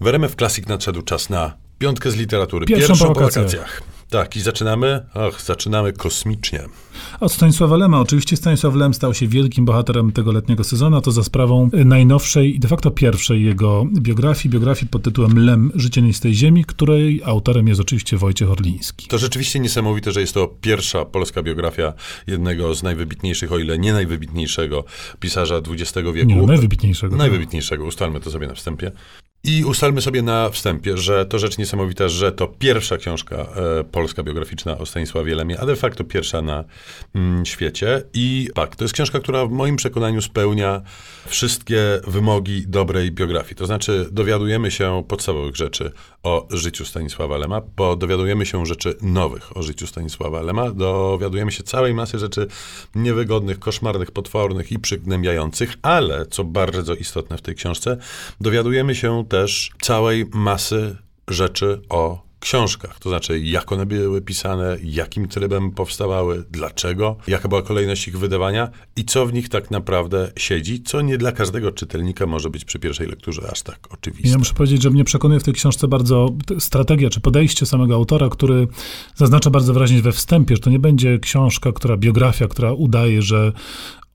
[0.00, 2.66] W RMF Classic nadszedł czas na piątkę z literatury.
[2.66, 3.82] Pierwszą po wakacjach.
[4.10, 6.60] Tak, i zaczynamy, ach, zaczynamy kosmicznie.
[7.20, 8.00] Od Stanisława Lema.
[8.00, 12.60] Oczywiście Stanisław Lem stał się wielkim bohaterem tego letniego sezonu, to za sprawą najnowszej i
[12.60, 17.20] de facto pierwszej jego biografii, biografii pod tytułem Lem, Życie nie z tej ziemi, której
[17.24, 19.08] autorem jest oczywiście Wojciech Orliński.
[19.08, 21.92] To rzeczywiście niesamowite, że jest to pierwsza polska biografia
[22.26, 24.84] jednego z najwybitniejszych, o ile nie najwybitniejszego
[25.20, 26.28] pisarza XX wieku.
[26.28, 27.16] Nie, najwybitniejszego.
[27.16, 28.92] Najwybitniejszego, ustalmy to sobie na wstępie.
[29.44, 34.22] I ustalmy sobie na wstępie, że to rzecz niesamowita, że to pierwsza książka e, polska
[34.22, 36.64] biograficzna o Stanisławie Lemie, a de facto pierwsza na
[37.14, 38.02] mm, świecie.
[38.14, 40.82] I tak, to jest książka, która w moim przekonaniu spełnia
[41.26, 43.54] wszystkie wymogi dobrej biografii.
[43.54, 49.56] To znaczy dowiadujemy się podstawowych rzeczy o życiu Stanisława Lema, bo dowiadujemy się rzeczy nowych
[49.56, 52.46] o życiu Stanisława Lema, dowiadujemy się całej masy rzeczy
[52.94, 57.96] niewygodnych, koszmarnych, potwornych i przygnębiających, ale co bardzo istotne w tej książce,
[58.40, 60.96] dowiadujemy się też całej masy
[61.28, 67.62] rzeczy o książkach, to znaczy jak one były pisane, jakim trybem powstawały, dlaczego, jaka była
[67.62, 72.26] kolejność ich wydawania i co w nich tak naprawdę siedzi, co nie dla każdego czytelnika
[72.26, 74.28] może być przy pierwszej lekturze aż tak oczywiste.
[74.28, 78.28] Ja muszę powiedzieć, że mnie przekonuje w tej książce bardzo strategia, czy podejście samego autora,
[78.28, 78.68] który
[79.14, 83.52] zaznacza bardzo wyraźnie we wstępie, że to nie będzie książka, która, biografia, która udaje, że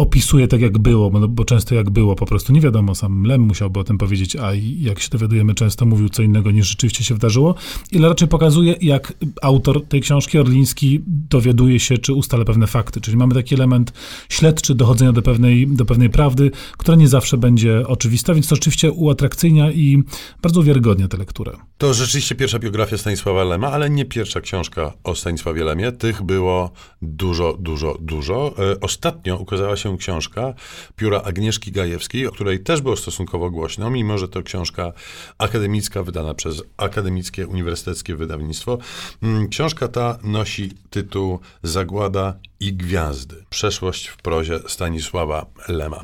[0.00, 3.40] opisuje tak, jak było, bo, bo, często jak było po prostu nie wiadomo, sam Lem
[3.40, 7.14] musiałby o tym powiedzieć, a jak się dowiadujemy, często mówił co innego niż rzeczywiście się
[7.14, 7.54] wydarzyło,
[7.92, 13.16] ile raczej pokazuje, jak autor tej książki, Orliński, dowiaduje się, czy ustala pewne fakty, czyli
[13.16, 13.92] mamy taki element
[14.28, 18.92] śledczy, dochodzenia do pewnej, do pewnej prawdy, która nie zawsze będzie oczywista, więc to rzeczywiście
[18.92, 20.02] uatrakcyjnia i
[20.42, 21.52] bardzo uwiarygodnia tę lekturę.
[21.78, 25.92] To rzeczywiście pierwsza biografia Stanisława Lema, ale nie pierwsza książka o Stanisławie Lemie.
[25.92, 26.70] Tych było
[27.02, 28.54] dużo, dużo, dużo.
[28.58, 30.54] E, ostatnio ukazała się książka
[30.96, 34.92] pióra Agnieszki Gajewskiej, o której też było stosunkowo głośno, mimo że to książka
[35.38, 38.78] akademicka wydana przez Akademickie Uniwersyteckie Wydawnictwo.
[39.22, 43.44] Mm, książka ta nosi tytuł Zagłada i gwiazdy.
[43.50, 46.02] Przeszłość w prozie Stanisława Lema.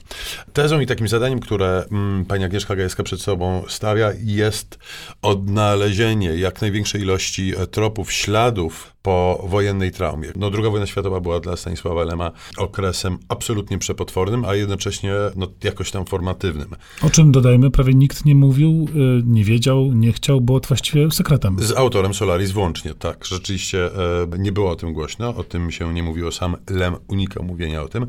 [0.57, 4.79] Tezą i takim zadaniem, które mm, pani Agnieszka Gajewska przed sobą stawia, jest
[5.23, 10.29] odnalezienie jak największej ilości tropów, śladów po wojennej traumie.
[10.37, 15.91] No, II wojna światowa była dla Stanisława Lema okresem absolutnie przepotwornym, a jednocześnie no, jakoś
[15.91, 16.69] tam formatywnym.
[17.03, 18.89] O czym dodajmy, prawie nikt nie mówił,
[19.21, 21.57] y, nie wiedział, nie chciał, było właściwie sekretem.
[21.61, 23.25] Z autorem Solaris włącznie, tak.
[23.25, 23.91] Rzeczywiście e,
[24.39, 27.89] nie było o tym głośno, o tym się nie mówiło, sam Lem unikał mówienia o
[27.89, 28.07] tym.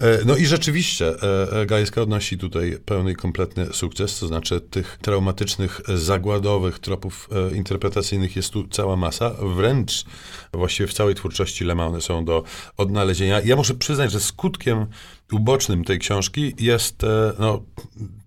[0.00, 5.80] E, no i rzeczywiście e, Gajska odnosi tutaj pełny kompletny sukces, to znaczy tych traumatycznych,
[5.94, 10.04] zagładowych tropów interpretacyjnych jest tu cała masa, wręcz
[10.52, 12.42] właściwie w całej twórczości Lema one są do
[12.76, 13.40] odnalezienia.
[13.40, 14.86] Ja muszę przyznać, że skutkiem
[15.32, 17.62] ubocznym tej książki jest, e, no,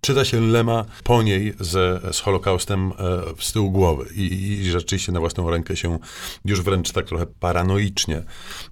[0.01, 5.11] czyta się Lema po niej z, z Holokaustem e, z tyłu głowy I, i rzeczywiście
[5.11, 5.99] na własną rękę się
[6.45, 8.23] już wręcz tak trochę paranoicznie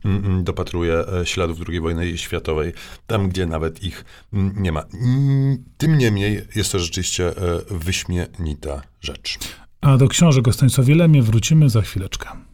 [0.05, 2.73] mm, mm, dopatruje e, śladów II wojny światowej,
[3.07, 4.83] tam gdzie nawet ich mm, nie ma.
[5.77, 7.33] Tym niemniej jest to rzeczywiście
[7.69, 9.37] wyśmienita rzecz.
[9.81, 12.29] A do książek o Stanisławie Lemie wrócimy za chwileczkę.